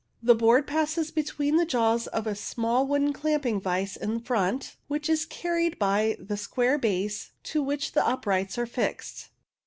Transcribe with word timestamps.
The 0.23 0.33
board 0.33 0.65
passes 0.65 1.11
between 1.11 1.57
the 1.57 1.63
jaws 1.65 2.07
of 2.07 2.25
a 2.25 2.33
small 2.33 2.87
wooden 2.87 3.13
clamping 3.13 3.61
vice 3.61 3.95
in 3.95 4.19
front, 4.21 4.75
which 4.87 5.07
is 5.07 5.27
carried 5.27 5.77
by 5.77 6.17
the 6.19 6.37
square 6.37 6.79
base 6.79 7.33
to 7.43 7.61
which 7.61 7.91
the 7.91 8.03
uprights 8.03 8.57
are 8.57 8.65
fixed. 8.65 9.29